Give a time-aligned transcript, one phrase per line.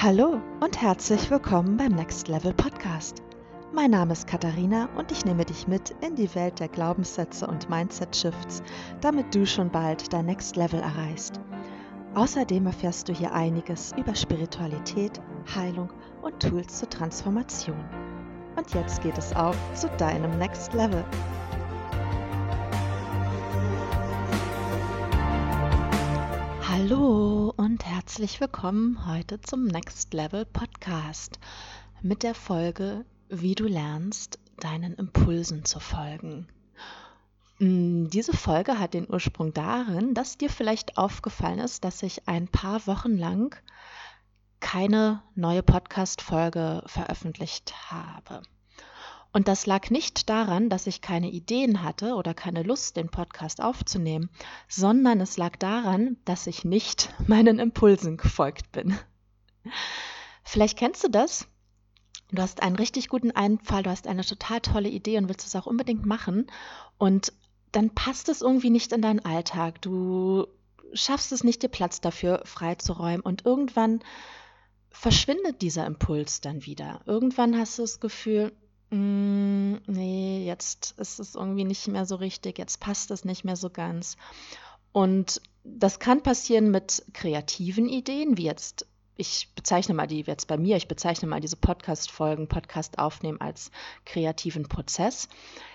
[0.00, 3.20] Hallo und herzlich willkommen beim Next Level Podcast.
[3.72, 7.68] Mein Name ist Katharina und ich nehme dich mit in die Welt der Glaubenssätze und
[7.68, 8.62] Mindset Shifts,
[9.00, 11.40] damit du schon bald dein Next Level erreichst.
[12.14, 15.20] Außerdem erfährst du hier einiges über Spiritualität,
[15.52, 15.92] Heilung
[16.22, 17.84] und Tools zur Transformation.
[18.56, 21.04] Und jetzt geht es auf zu deinem Next Level.
[26.80, 31.40] Hallo und herzlich willkommen heute zum Next Level Podcast
[32.02, 36.46] mit der Folge, wie du lernst, deinen Impulsen zu folgen.
[37.58, 42.46] Mm, diese Folge hat den Ursprung darin, dass dir vielleicht aufgefallen ist, dass ich ein
[42.46, 43.60] paar Wochen lang
[44.60, 48.42] keine neue Podcast-Folge veröffentlicht habe.
[49.38, 53.62] Und das lag nicht daran, dass ich keine Ideen hatte oder keine Lust, den Podcast
[53.62, 54.30] aufzunehmen,
[54.66, 58.98] sondern es lag daran, dass ich nicht meinen Impulsen gefolgt bin.
[60.42, 61.46] Vielleicht kennst du das.
[62.32, 65.54] Du hast einen richtig guten Einfall, du hast eine total tolle Idee und willst es
[65.54, 66.48] auch unbedingt machen.
[66.98, 67.32] Und
[67.70, 69.80] dann passt es irgendwie nicht in deinen Alltag.
[69.82, 70.48] Du
[70.94, 73.20] schaffst es nicht, dir Platz dafür freizuräumen.
[73.20, 74.00] Und irgendwann
[74.90, 77.02] verschwindet dieser Impuls dann wieder.
[77.06, 78.50] Irgendwann hast du das Gefühl,
[78.90, 83.56] hm, nee, jetzt ist es irgendwie nicht mehr so richtig, jetzt passt es nicht mehr
[83.56, 84.16] so ganz.
[84.92, 90.56] Und das kann passieren mit kreativen Ideen, wie jetzt, ich bezeichne mal die jetzt bei
[90.56, 93.70] mir, ich bezeichne mal diese Podcast-Folgen, Podcast aufnehmen als
[94.06, 95.28] kreativen Prozess.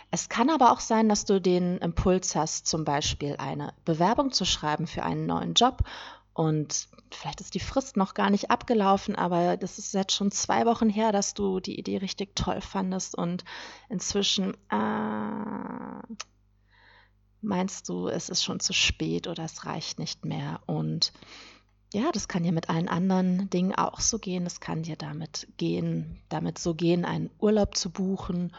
[0.10, 4.46] Es kann aber auch sein, dass du den Impuls hast, zum Beispiel eine Bewerbung zu
[4.46, 5.84] schreiben für einen neuen Job
[6.34, 10.66] und vielleicht ist die Frist noch gar nicht abgelaufen, aber das ist jetzt schon zwei
[10.66, 13.44] Wochen her, dass du die Idee richtig toll fandest und
[13.90, 16.18] inzwischen äh,
[17.42, 20.62] meinst du, es ist schon zu spät oder es reicht nicht mehr.
[20.66, 21.14] Und
[21.94, 24.46] ja, das kann dir mit allen anderen Dingen auch so gehen.
[24.46, 28.56] Es kann dir damit gehen, damit so gehen, einen Urlaub zu buchen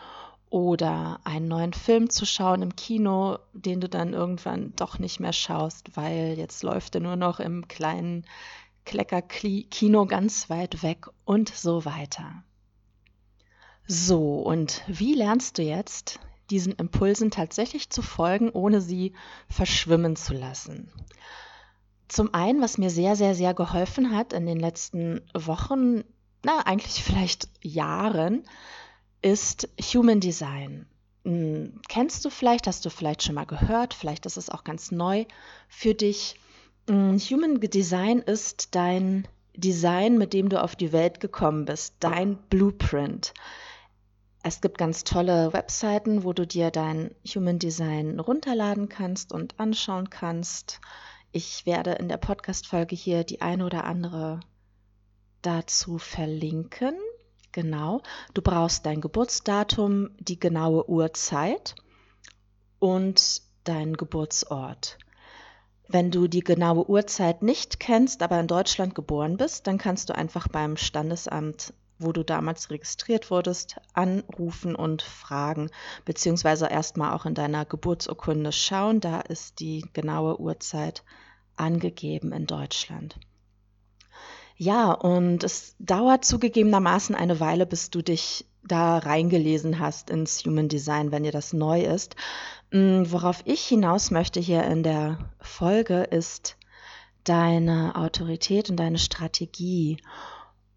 [0.55, 5.33] oder einen neuen Film zu schauen im Kino, den du dann irgendwann doch nicht mehr
[5.33, 8.25] schaust, weil jetzt läuft er nur noch im kleinen
[8.85, 12.45] Klecker-Kino ganz weit weg und so weiter.
[13.89, 16.21] So, und wie lernst du jetzt,
[16.51, 19.13] diesen Impulsen tatsächlich zu folgen, ohne sie
[19.49, 20.89] verschwimmen zu lassen?
[22.07, 26.05] Zum einen, was mir sehr, sehr, sehr geholfen hat in den letzten Wochen,
[26.45, 28.45] na, eigentlich vielleicht Jahren,
[29.25, 30.87] ist Human Design.
[31.25, 34.93] Hm, kennst du vielleicht, hast du vielleicht schon mal gehört, vielleicht ist es auch ganz
[34.93, 35.25] neu
[35.67, 36.39] für dich.
[36.89, 39.27] Hm, Human Design ist dein
[39.57, 43.33] Design, mit dem du auf die Welt gekommen bist, dein Blueprint.
[44.43, 50.11] Es gibt ganz tolle Webseiten, wo du dir dein Human Design runterladen kannst und anschauen
[50.11, 50.83] kannst.
[51.33, 54.41] Ich werde in der Podcast-Folge hier die eine oder andere
[55.41, 56.95] dazu verlinken.
[57.55, 58.03] Genau.
[58.35, 61.77] Du brauchst dein Geburtsdatum, die genaue Uhrzeit
[62.81, 64.99] und deinen Geburtsort.
[65.87, 70.17] Wenn du die genaue Uhrzeit nicht kennst, aber in Deutschland geboren bist, dann kannst du
[70.17, 75.71] einfach beim Standesamt, wo du damals registriert wurdest, anrufen und fragen,
[76.05, 78.99] beziehungsweise erstmal auch in deiner Geburtsurkunde schauen.
[78.99, 81.05] Da ist die genaue Uhrzeit
[81.55, 83.17] angegeben in Deutschland.
[84.57, 90.69] Ja, und es dauert zugegebenermaßen eine Weile, bis du dich da reingelesen hast ins Human
[90.69, 92.17] Design, wenn dir das neu ist.
[92.71, 96.57] Mm, worauf ich hinaus möchte hier in der Folge ist
[97.25, 99.99] deine Autorität und deine Strategie.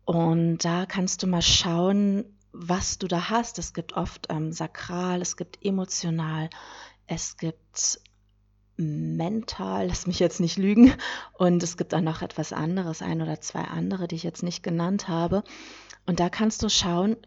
[0.05, 3.59] Und da kannst du mal schauen, was du da hast.
[3.59, 6.49] Es gibt oft ähm, sakral, es gibt emotional,
[7.05, 7.99] es gibt
[8.77, 10.93] mental, lass mich jetzt nicht lügen.
[11.33, 14.63] Und es gibt auch noch etwas anderes, ein oder zwei andere, die ich jetzt nicht
[14.63, 15.43] genannt habe.
[16.05, 17.17] Und da kannst du schauen,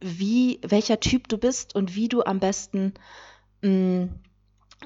[0.00, 2.94] wie, welcher Typ du bist und wie du am besten
[3.62, 4.08] mh, mm,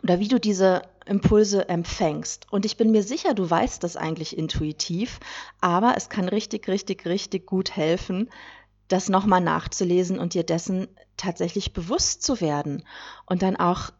[0.05, 2.47] oder wie du diese Impulse empfängst.
[2.53, 5.19] Und ich bin mir sicher, du weißt das eigentlich intuitiv,
[5.61, 8.31] aber es kann richtig, richtig, richtig gut helfen,
[8.87, 12.85] das nochmal nachzulesen und dir dessen tatsächlich bewusst zu werden
[13.27, 13.91] und dann auch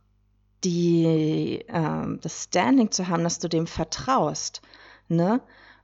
[0.65, 4.63] die, äh, das Standing zu haben, dass du dem vertraust.
[5.09, 5.41] Ne?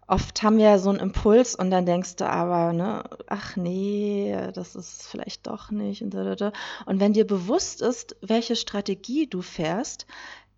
[0.09, 4.77] Oft haben wir so einen Impuls und dann denkst du aber, ne, ach nee, das
[4.77, 6.03] ist vielleicht doch nicht.
[6.03, 10.07] Und, und wenn dir bewusst ist, welche Strategie du fährst,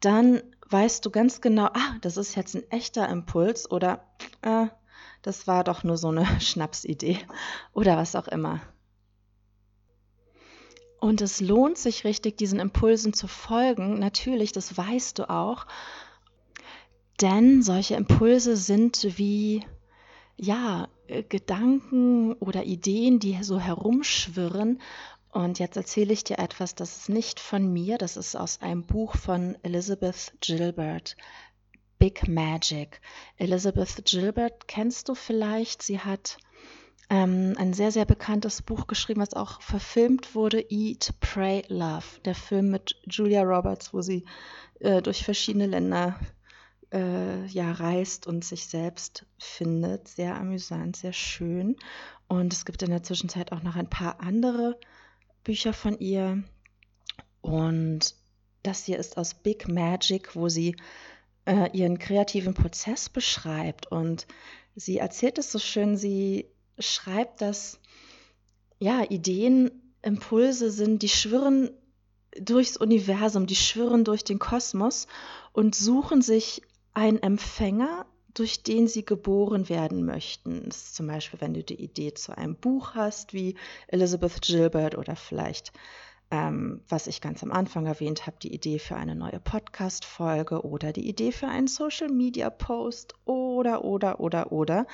[0.01, 4.05] dann weißt du ganz genau, ah, das ist jetzt ein echter Impuls oder
[4.43, 4.67] äh,
[5.23, 7.19] das war doch nur so eine Schnapsidee
[7.73, 8.61] oder was auch immer.
[11.01, 13.99] Und es lohnt sich richtig, diesen Impulsen zu folgen.
[13.99, 15.67] Natürlich, das weißt du auch.
[17.21, 19.65] Denn solche Impulse sind wie,
[20.37, 24.81] ja, äh, Gedanken oder Ideen, die so herumschwirren.
[25.31, 28.85] Und jetzt erzähle ich dir etwas, das ist nicht von mir, das ist aus einem
[28.85, 31.17] Buch von Elizabeth Gilbert.
[31.99, 33.01] Big Magic.
[33.37, 35.83] Elizabeth Gilbert kennst du vielleicht.
[35.83, 36.39] Sie hat
[37.11, 42.05] ähm, ein sehr, sehr bekanntes Buch geschrieben, was auch verfilmt wurde, Eat, Pray, Love.
[42.25, 44.25] Der Film mit Julia Roberts, wo sie
[44.81, 46.19] äh, durch verschiedene Länder
[46.93, 50.09] äh, ja, reist und sich selbst findet.
[50.09, 51.77] Sehr amüsant, sehr schön.
[52.27, 54.79] Und es gibt in der Zwischenzeit auch noch ein paar andere
[55.45, 56.43] Bücher von ihr.
[57.41, 58.15] Und
[58.63, 60.77] das hier ist aus Big Magic, wo sie
[61.47, 63.87] äh, ihren kreativen Prozess beschreibt.
[63.87, 64.27] Und
[64.77, 67.81] sie erzählt es so schön, sie schreibt, dass
[68.79, 69.71] ja, Ideen,
[70.03, 71.71] Impulse sind, die schwirren
[72.41, 75.07] durchs Universum, die schwirren durch den Kosmos
[75.53, 76.63] und suchen sich
[76.95, 80.71] einen Empfänger, durch den sie geboren werden möchten.
[80.71, 83.57] Zum Beispiel, wenn du die Idee zu einem Buch hast, wie
[83.89, 85.73] Elizabeth Gilbert oder vielleicht,
[86.31, 90.93] ähm, was ich ganz am Anfang erwähnt habe, die Idee für eine neue Podcast-Folge oder
[90.93, 94.87] die Idee für einen Social-Media-Post oder, oder, oder, oder.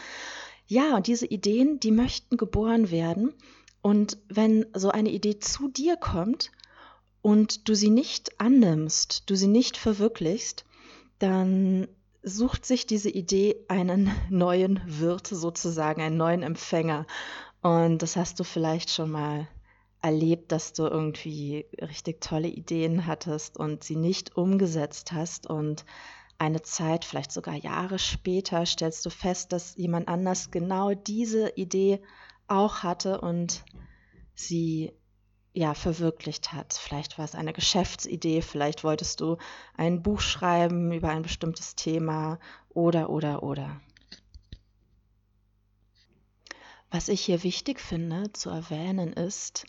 [0.66, 3.34] Ja, und diese Ideen, die möchten geboren werden.
[3.82, 6.50] Und wenn so eine Idee zu dir kommt
[7.20, 10.64] und du sie nicht annimmst, du sie nicht verwirklichst,
[11.18, 11.86] dann
[12.22, 17.06] sucht sich diese Idee einen neuen Wirt sozusagen, einen neuen Empfänger.
[17.60, 19.48] Und das hast du vielleicht schon mal
[20.00, 25.86] erlebt, dass du irgendwie richtig tolle Ideen hattest und sie nicht umgesetzt hast und
[26.44, 32.00] eine Zeit, vielleicht sogar Jahre später, stellst du fest, dass jemand anders genau diese Idee
[32.46, 33.64] auch hatte und
[34.34, 34.92] sie
[35.54, 36.72] ja, verwirklicht hat.
[36.74, 39.38] Vielleicht war es eine Geschäftsidee, vielleicht wolltest du
[39.76, 42.38] ein Buch schreiben über ein bestimmtes Thema
[42.70, 43.80] oder, oder, oder.
[46.90, 49.64] Was ich hier wichtig finde zu erwähnen ist,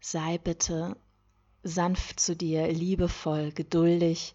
[0.00, 0.96] sei bitte
[1.62, 4.34] sanft zu dir, liebevoll, geduldig.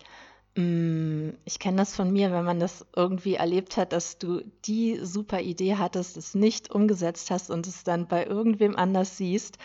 [0.56, 5.00] Mm, ich kenne das von mir, wenn man das irgendwie erlebt hat, dass du die
[5.02, 9.58] super Idee hattest, es nicht umgesetzt hast und es dann bei irgendwem anders siehst,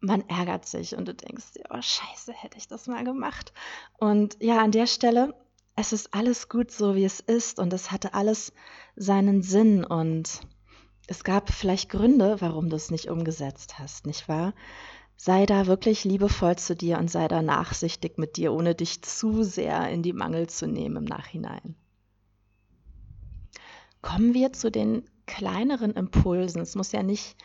[0.00, 3.52] man ärgert sich und du denkst dir, oh scheiße, hätte ich das mal gemacht.
[3.98, 5.34] Und ja, an der Stelle,
[5.74, 8.52] es ist alles gut so, wie es ist und es hatte alles
[8.94, 10.40] seinen Sinn und
[11.08, 14.54] es gab vielleicht Gründe, warum du es nicht umgesetzt hast, nicht wahr?
[15.20, 19.42] Sei da wirklich liebevoll zu dir und sei da nachsichtig mit dir, ohne dich zu
[19.42, 21.74] sehr in die Mangel zu nehmen im Nachhinein.
[24.00, 26.62] Kommen wir zu den kleineren Impulsen.
[26.62, 27.36] Es muss ja nicht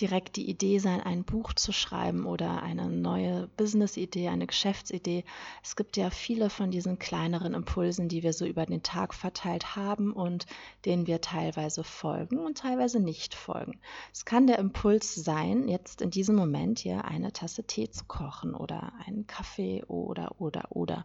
[0.00, 5.24] direkt die Idee sein, ein Buch zu schreiben oder eine neue Business-Idee, eine Geschäftsidee.
[5.62, 9.76] Es gibt ja viele von diesen kleineren Impulsen, die wir so über den Tag verteilt
[9.76, 10.46] haben und
[10.84, 13.80] denen wir teilweise folgen und teilweise nicht folgen.
[14.12, 18.54] Es kann der Impuls sein, jetzt in diesem Moment hier eine Tasse Tee zu kochen
[18.54, 21.04] oder einen Kaffee oder, oder, oder.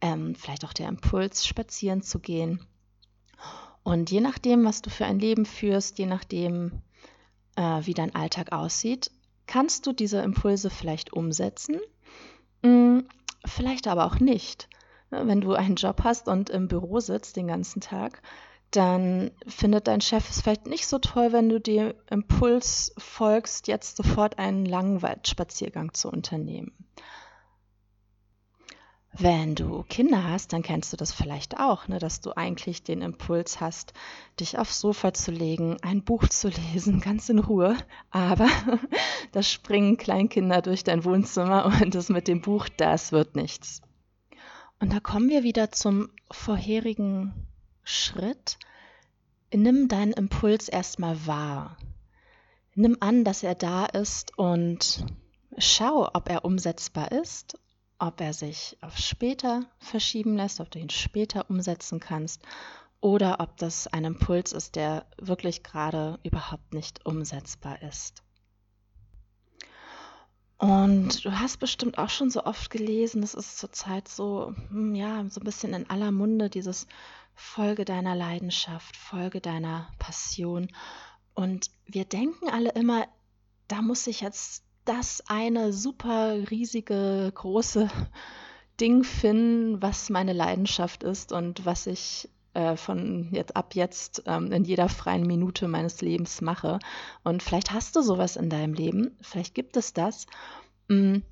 [0.00, 2.66] Ähm, vielleicht auch der Impuls, spazieren zu gehen.
[3.82, 6.82] Und je nachdem, was du für ein Leben führst, je nachdem,
[7.58, 9.10] äh, wie dein Alltag aussieht,
[9.46, 11.80] kannst du diese Impulse vielleicht umsetzen,
[12.62, 13.06] hm,
[13.44, 14.68] vielleicht aber auch nicht.
[15.10, 18.22] Wenn du einen Job hast und im Büro sitzt den ganzen Tag,
[18.70, 23.96] dann findet dein Chef es vielleicht nicht so toll, wenn du dem Impuls folgst, jetzt
[23.96, 26.72] sofort einen langen Waldspaziergang zu unternehmen.
[29.12, 33.00] Wenn du Kinder hast, dann kennst du das vielleicht auch, ne, dass du eigentlich den
[33.00, 33.92] Impuls hast,
[34.38, 37.76] dich aufs Sofa zu legen, ein Buch zu lesen, ganz in Ruhe.
[38.10, 38.48] Aber
[39.32, 43.82] da springen Kleinkinder durch dein Wohnzimmer und das mit dem Buch, das wird nichts.
[44.78, 47.32] Und da kommen wir wieder zum vorherigen
[47.82, 48.58] Schritt.
[49.52, 51.76] Nimm deinen Impuls erstmal wahr.
[52.74, 55.04] Nimm an, dass er da ist und
[55.56, 57.58] schau, ob er umsetzbar ist
[57.98, 62.42] ob er sich auf später verschieben lässt, ob du ihn später umsetzen kannst
[63.00, 68.22] oder ob das ein Impuls ist, der wirklich gerade überhaupt nicht umsetzbar ist.
[70.58, 75.24] Und du hast bestimmt auch schon so oft gelesen, das ist zurzeit so, hm, ja,
[75.30, 76.88] so ein bisschen in aller Munde, dieses
[77.34, 80.68] Folge deiner Leidenschaft, Folge deiner Passion.
[81.34, 83.06] Und wir denken alle immer,
[83.68, 87.88] da muss ich jetzt das eine super riesige, große
[88.80, 94.52] Ding finden, was meine Leidenschaft ist und was ich äh, von jetzt ab jetzt ähm,
[94.52, 96.78] in jeder freien Minute meines Lebens mache.
[97.24, 100.26] Und vielleicht hast du sowas in deinem Leben, vielleicht gibt es das.
[100.88, 101.22] Hm,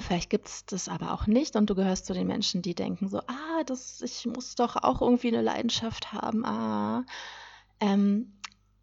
[0.00, 3.08] Vielleicht gibt es das aber auch nicht und du gehörst zu den Menschen, die denken
[3.08, 6.44] so, ah, das, ich muss doch auch irgendwie eine Leidenschaft haben.
[6.46, 7.04] Ah.
[7.80, 8.32] Ähm,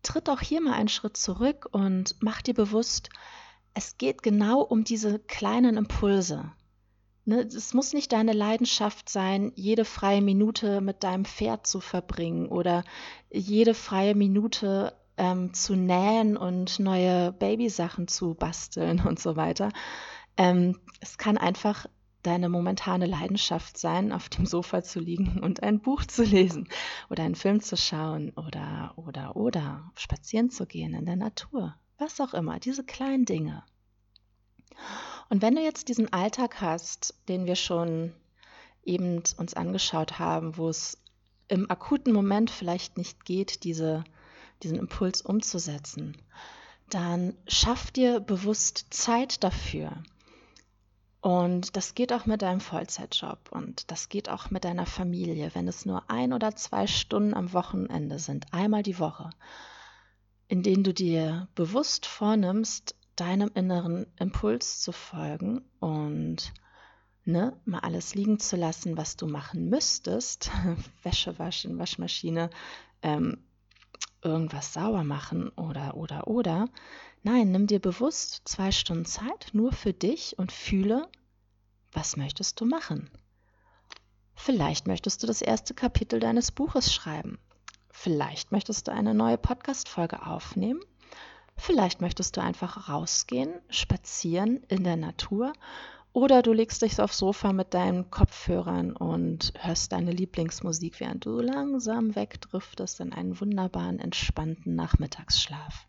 [0.03, 3.09] tritt auch hier mal einen Schritt zurück und mach dir bewusst,
[3.77, 6.51] es geht genau um diese kleinen Impulse.
[7.25, 12.47] Ne, es muss nicht deine Leidenschaft sein, jede freie Minute mit deinem Pferd zu verbringen
[12.47, 12.83] oder
[13.31, 19.69] jede freie Minute ähm, zu nähen und neue Babysachen zu basteln und so weiter.
[20.37, 21.85] Ähm, es kann einfach
[22.23, 26.67] deine momentane Leidenschaft sein, auf dem Sofa zu liegen und ein Buch zu lesen
[27.11, 31.75] oder einen Film zu schauen oder, oder, oder spazieren zu gehen in der Natur.
[31.97, 33.63] Was auch immer, diese kleinen Dinge.
[35.29, 38.13] Und wenn du jetzt diesen Alltag hast, den wir schon
[38.83, 40.97] eben uns angeschaut haben, wo es
[41.47, 44.03] im akuten Moment vielleicht nicht geht, diese,
[44.63, 46.17] diesen Impuls umzusetzen,
[46.89, 50.03] dann schaff dir bewusst Zeit dafür.
[51.19, 55.67] Und das geht auch mit deinem Vollzeitjob und das geht auch mit deiner Familie, wenn
[55.67, 59.31] es nur ein oder zwei Stunden am Wochenende sind, einmal die Woche,
[60.47, 66.53] in denen du dir bewusst vornimmst, deinem inneren Impuls zu folgen und
[67.25, 70.51] ne, mal alles liegen zu lassen, was du machen müsstest,
[71.03, 72.49] Wäsche waschen, Waschmaschine,
[73.01, 73.43] ähm,
[74.23, 76.69] irgendwas sauber machen oder oder oder.
[77.23, 81.09] Nein, nimm dir bewusst zwei Stunden Zeit nur für dich und fühle,
[81.91, 83.09] was möchtest du machen?
[84.35, 87.39] Vielleicht möchtest du das erste Kapitel deines Buches schreiben.
[87.99, 90.81] Vielleicht möchtest du eine neue Podcast-Folge aufnehmen.
[91.55, 95.51] Vielleicht möchtest du einfach rausgehen, spazieren in der Natur
[96.13, 101.39] oder du legst dich aufs Sofa mit deinen Kopfhörern und hörst deine Lieblingsmusik, während du
[101.39, 105.87] langsam wegdriftest in einen wunderbaren, entspannten Nachmittagsschlaf.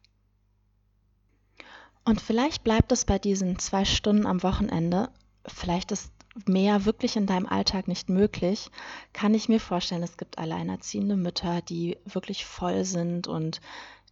[2.07, 5.11] Und vielleicht bleibt es bei diesen zwei Stunden am Wochenende
[5.47, 6.12] vielleicht ist
[6.47, 8.71] mehr wirklich in deinem Alltag nicht möglich,
[9.12, 13.61] kann ich mir vorstellen, es gibt alleinerziehende Mütter, die wirklich voll sind und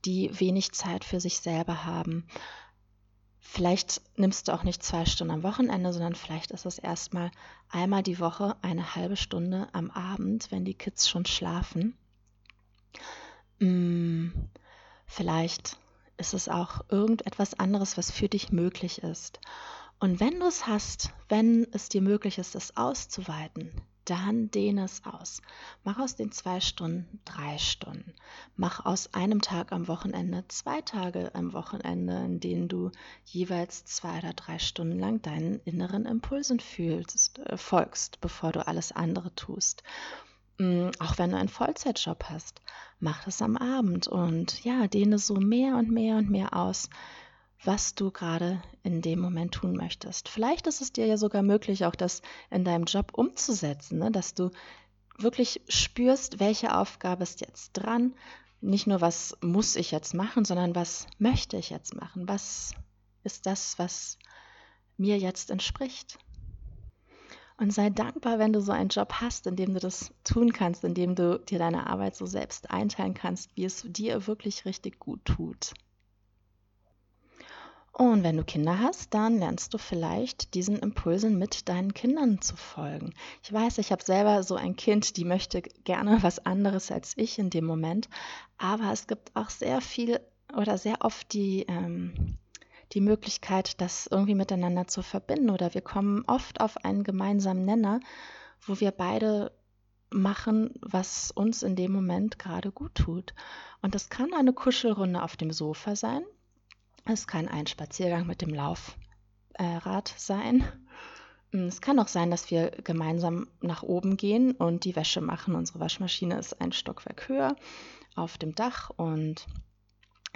[0.04, 2.26] die wenig Zeit für sich selber haben.
[3.38, 7.30] Vielleicht nimmst du auch nicht zwei Stunden am Wochenende, sondern vielleicht ist es erstmal
[7.70, 11.96] einmal die Woche eine halbe Stunde am Abend, wenn die Kids schon schlafen.
[13.60, 14.50] Hm,
[15.06, 15.78] vielleicht
[16.18, 19.40] ist es auch irgendetwas anderes, was für dich möglich ist.
[19.98, 23.70] Und wenn du es hast, wenn es dir möglich ist, es auszuweiten,
[24.06, 25.42] dann dehne es aus.
[25.84, 28.14] Mach aus den zwei Stunden drei Stunden.
[28.56, 32.92] Mach aus einem Tag am Wochenende zwei Tage am Wochenende, in denen du
[33.24, 38.92] jeweils zwei oder drei Stunden lang deinen inneren Impulsen fühlst, äh, folgst, bevor du alles
[38.92, 39.82] andere tust.
[40.58, 42.62] Mm, auch wenn du einen Vollzeitjob hast,
[43.00, 46.88] mach das am Abend und ja, dehne so mehr und mehr und mehr aus,
[47.64, 50.28] was du gerade in dem Moment tun möchtest.
[50.28, 54.10] Vielleicht ist es dir ja sogar möglich, auch das in deinem Job umzusetzen, ne?
[54.10, 54.50] dass du
[55.18, 58.14] wirklich spürst, welche Aufgabe ist jetzt dran.
[58.60, 62.28] Nicht nur, was muss ich jetzt machen, sondern was möchte ich jetzt machen?
[62.28, 62.72] Was
[63.22, 64.18] ist das, was
[64.96, 66.18] mir jetzt entspricht?
[67.58, 70.84] Und sei dankbar, wenn du so einen Job hast, in dem du das tun kannst,
[70.84, 74.98] in dem du dir deine Arbeit so selbst einteilen kannst, wie es dir wirklich richtig
[74.98, 75.72] gut tut.
[77.98, 82.54] Und wenn du Kinder hast, dann lernst du vielleicht diesen Impulsen mit deinen Kindern zu
[82.54, 83.14] folgen.
[83.42, 87.38] Ich weiß, ich habe selber so ein Kind, die möchte gerne was anderes als ich
[87.38, 88.10] in dem Moment,
[88.58, 90.20] aber es gibt auch sehr viel
[90.54, 92.36] oder sehr oft die, ähm,
[92.92, 98.00] die Möglichkeit, das irgendwie miteinander zu verbinden oder wir kommen oft auf einen gemeinsamen Nenner,
[98.60, 99.52] wo wir beide
[100.10, 103.32] machen, was uns in dem Moment gerade gut tut.
[103.80, 106.26] Und das kann eine Kuschelrunde auf dem Sofa sein,
[107.06, 110.64] es kann ein Spaziergang mit dem Laufrad sein.
[111.52, 115.54] Mm, es kann auch sein, dass wir gemeinsam nach oben gehen und die Wäsche machen.
[115.54, 117.56] Unsere Waschmaschine ist ein Stockwerk höher
[118.14, 119.46] auf dem Dach und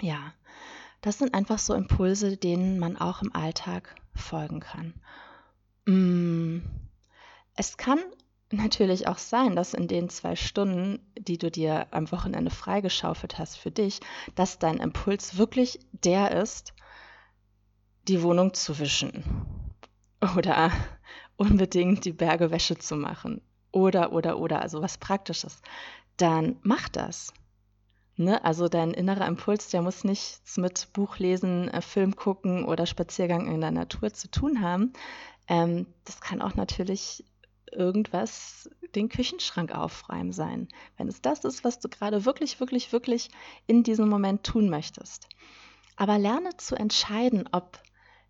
[0.01, 0.33] ja,
[1.01, 4.93] das sind einfach so Impulse, denen man auch im Alltag folgen kann.
[5.85, 6.59] Mm,
[7.55, 7.99] es kann
[8.51, 13.57] natürlich auch sein, dass in den zwei Stunden, die du dir am Wochenende freigeschaufelt hast
[13.57, 13.99] für dich,
[14.35, 16.73] dass dein Impuls wirklich der ist,
[18.07, 19.23] die Wohnung zu wischen
[20.37, 20.71] oder
[21.37, 23.41] unbedingt die Berge Wäsche zu machen
[23.71, 25.61] oder, oder, oder, also was Praktisches,
[26.17, 27.33] dann mach das.
[28.15, 28.43] Ne?
[28.43, 33.61] Also dein innerer Impuls, der muss nichts mit Buchlesen, äh, Film gucken oder Spaziergang in
[33.61, 34.93] der Natur zu tun haben.
[35.47, 37.25] Ähm, das kann auch natürlich
[37.73, 43.29] irgendwas den Küchenschrank aufräumen sein, wenn es das ist, was du gerade wirklich, wirklich, wirklich
[43.67, 45.27] in diesem Moment tun möchtest.
[45.95, 47.79] Aber lerne zu entscheiden, ob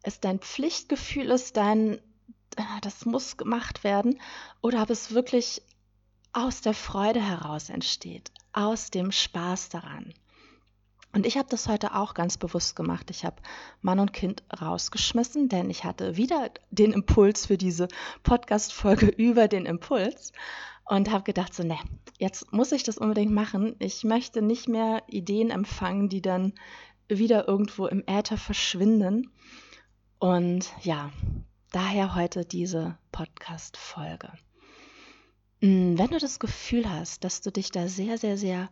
[0.04, 2.00] es dein Pflichtgefühl ist, dein,
[2.58, 4.20] ah, das muss gemacht werden,
[4.62, 5.62] oder ob es wirklich
[6.34, 10.14] aus der Freude heraus entsteht, aus dem Spaß daran.
[11.14, 13.10] Und ich habe das heute auch ganz bewusst gemacht.
[13.10, 13.36] Ich habe
[13.82, 17.88] Mann und Kind rausgeschmissen, denn ich hatte wieder den Impuls für diese
[18.24, 20.32] Podcast-Folge über den Impuls
[20.86, 21.78] und habe gedacht, so, ne,
[22.18, 23.76] jetzt muss ich das unbedingt machen.
[23.80, 26.54] Ich möchte nicht mehr Ideen empfangen, die dann
[27.08, 29.32] wieder irgendwo im Äther verschwinden.
[30.20, 31.12] Und ja,
[31.72, 34.32] daher heute diese Podcast-Folge.
[35.62, 38.70] Hm, wenn du das Gefühl hast, dass du dich da sehr, sehr, sehr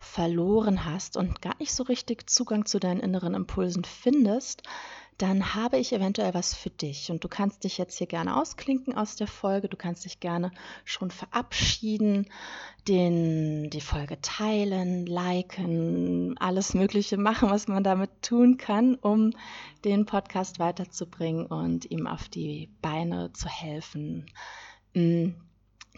[0.00, 4.64] verloren hast und gar nicht so richtig Zugang zu deinen inneren Impulsen findest,
[5.18, 7.12] dann habe ich eventuell was für dich.
[7.12, 9.68] Und du kannst dich jetzt hier gerne ausklinken aus der Folge.
[9.68, 10.50] Du kannst dich gerne
[10.84, 12.26] schon verabschieden,
[12.88, 19.30] den, die Folge teilen, liken, alles Mögliche machen, was man damit tun kann, um
[19.84, 24.26] den Podcast weiterzubringen und ihm auf die Beine zu helfen.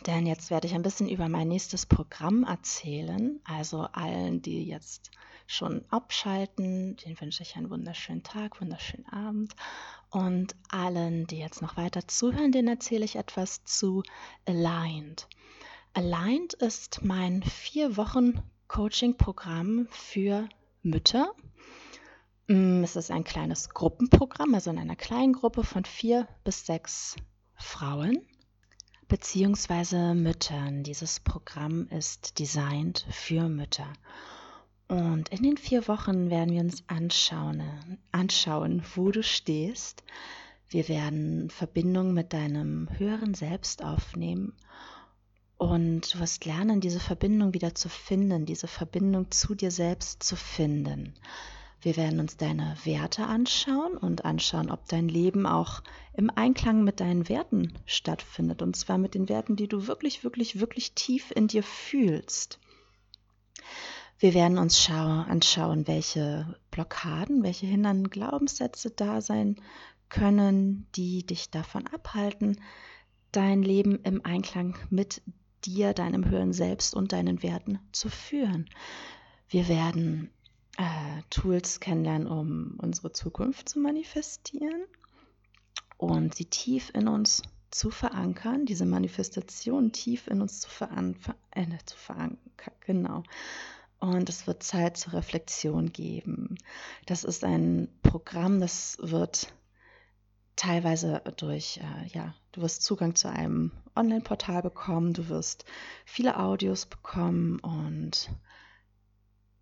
[0.06, 3.40] Denn jetzt werde ich ein bisschen über mein nächstes Programm erzählen.
[3.44, 5.10] Also allen, die jetzt
[5.46, 9.54] schon abschalten, den wünsche ich einen wunderschönen Tag, wunderschönen Abend.
[10.10, 14.02] Und allen, die jetzt noch weiter zuhören, denen erzähle ich etwas zu
[14.46, 15.26] Aligned.
[15.94, 20.48] Aligned ist mein vier Wochen Coaching-Programm für
[20.82, 21.32] Mütter.
[22.46, 27.16] Mm, es ist ein kleines Gruppenprogramm, also in einer kleinen Gruppe von vier bis sechs
[27.54, 28.26] Frauen
[29.08, 30.82] beziehungsweise Müttern.
[30.82, 33.92] Dieses Programm ist designt für Mütter.
[34.88, 37.62] Und in den vier Wochen werden wir uns anschauen,
[38.12, 40.04] anschauen, wo du stehst.
[40.68, 44.54] Wir werden Verbindung mit deinem höheren Selbst aufnehmen
[45.56, 50.36] und du wirst lernen, diese Verbindung wieder zu finden, diese Verbindung zu dir selbst zu
[50.36, 51.14] finden.
[51.84, 55.82] Wir werden uns deine Werte anschauen und anschauen, ob dein Leben auch
[56.14, 58.62] im Einklang mit deinen Werten stattfindet.
[58.62, 62.58] Und zwar mit den Werten, die du wirklich, wirklich, wirklich tief in dir fühlst.
[64.18, 69.56] Wir werden uns anschauen, welche Blockaden, welche hindernden Glaubenssätze da sein
[70.08, 72.62] können, die dich davon abhalten,
[73.30, 75.20] dein Leben im Einklang mit
[75.66, 78.70] dir, deinem höheren Selbst und deinen Werten zu führen.
[79.50, 80.30] Wir werden
[80.78, 84.84] äh, Tools kennenlernen, um unsere Zukunft zu manifestieren
[85.96, 91.16] und sie tief in uns zu verankern, diese Manifestation tief in uns zu, veran
[91.50, 92.38] äh, zu verankern.
[92.80, 93.24] Genau
[94.10, 96.58] und es wird Zeit zur Reflexion geben.
[97.06, 99.52] Das ist ein Programm, das wird
[100.56, 105.64] teilweise durch, äh, ja, du wirst Zugang zu einem Online-Portal bekommen, du wirst
[106.04, 108.30] viele Audios bekommen und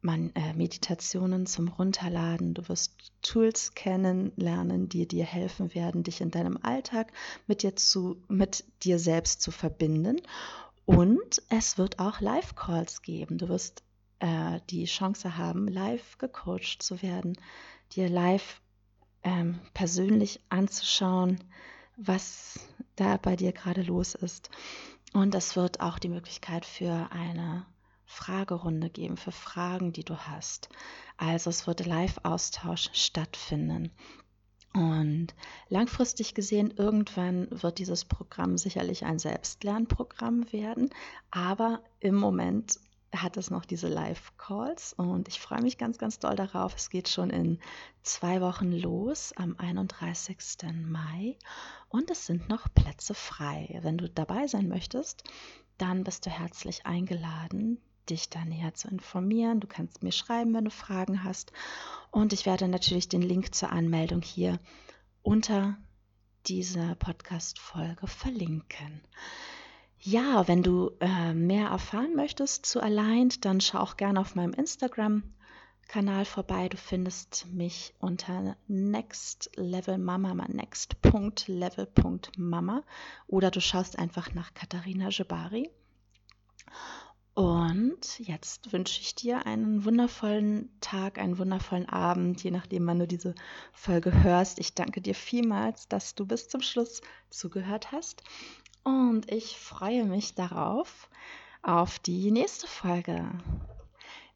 [0.02, 6.30] man, äh, Meditationen zum Runterladen, du wirst Tools kennenlernen, die dir helfen werden, dich in
[6.30, 7.12] deinem Alltag
[7.46, 10.20] mit dir, zu, mit dir selbst zu verbinden.
[10.84, 13.38] Und es wird auch Live-Calls geben.
[13.38, 13.82] Du wirst
[14.18, 17.36] äh, die Chance haben, live gecoacht zu werden,
[17.92, 18.60] dir live
[19.22, 21.38] ähm, persönlich anzuschauen,
[21.96, 22.58] was
[22.96, 24.50] da bei dir gerade los ist.
[25.12, 27.66] Und es wird auch die Möglichkeit für eine
[28.12, 30.68] Fragerunde geben, für Fragen, die du hast.
[31.16, 33.90] Also es wird Live-Austausch stattfinden.
[34.74, 35.28] Und
[35.68, 40.90] langfristig gesehen, irgendwann wird dieses Programm sicherlich ein Selbstlernprogramm werden.
[41.30, 42.78] Aber im Moment
[43.14, 46.74] hat es noch diese Live-Calls und ich freue mich ganz, ganz doll darauf.
[46.74, 47.58] Es geht schon in
[48.02, 50.46] zwei Wochen los am 31.
[50.86, 51.36] Mai
[51.88, 53.78] und es sind noch Plätze frei.
[53.82, 55.24] Wenn du dabei sein möchtest,
[55.76, 57.78] dann bist du herzlich eingeladen,
[58.10, 59.60] dich da näher zu informieren.
[59.60, 61.52] Du kannst mir schreiben, wenn du Fragen hast
[62.10, 64.58] und ich werde natürlich den Link zur Anmeldung hier
[65.22, 65.76] unter
[66.46, 69.00] dieser Podcast-Folge verlinken.
[69.98, 74.52] Ja, wenn du äh, mehr erfahren möchtest zu Aligned, dann schau auch gerne auf meinem
[74.52, 76.68] Instagram-Kanal vorbei.
[76.68, 82.82] Du findest mich unter Next Level Mama, next.level.mama
[83.28, 85.70] oder du schaust einfach nach Katharina Jabari.
[87.34, 93.06] Und jetzt wünsche ich dir einen wundervollen Tag, einen wundervollen Abend, je nachdem, wann du
[93.06, 93.34] diese
[93.72, 94.58] Folge hörst.
[94.58, 98.22] Ich danke dir vielmals, dass du bis zum Schluss zugehört hast.
[98.84, 101.08] Und ich freue mich darauf,
[101.62, 103.26] auf die nächste Folge.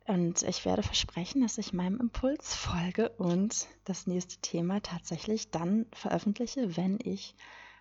[0.06, 5.86] Und ich werde versprechen, dass ich meinem Impuls folge und das nächste Thema tatsächlich dann
[5.92, 7.34] veröffentliche, wenn ich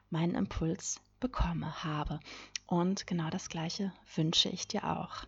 [0.10, 2.20] meinen Impuls bekomme, habe.
[2.68, 5.26] Und genau das Gleiche wünsche ich dir auch.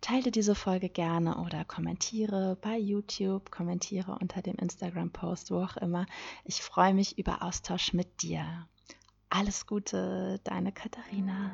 [0.00, 6.04] Teile diese Folge gerne oder kommentiere bei YouTube, kommentiere unter dem Instagram-Post, wo auch immer.
[6.44, 8.68] Ich freue mich über Austausch mit dir.
[9.30, 11.50] Alles Gute, deine Katharina.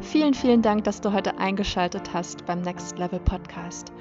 [0.00, 3.92] Vielen, vielen Dank, dass du heute eingeschaltet hast beim Next Level Podcast.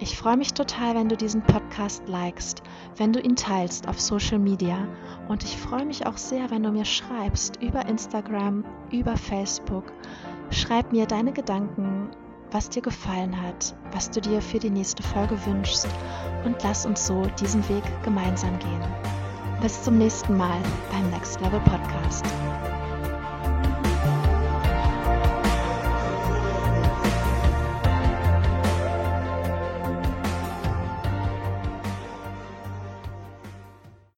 [0.00, 2.62] Ich freue mich total, wenn du diesen Podcast likest,
[2.96, 4.88] wenn du ihn teilst auf Social Media
[5.28, 9.92] und ich freue mich auch sehr, wenn du mir schreibst über Instagram, über Facebook.
[10.50, 12.10] Schreib mir deine Gedanken,
[12.50, 15.88] was dir gefallen hat, was du dir für die nächste Folge wünschst
[16.44, 18.84] und lass uns so diesen Weg gemeinsam gehen.
[19.60, 22.24] Bis zum nächsten Mal beim Next Level Podcast.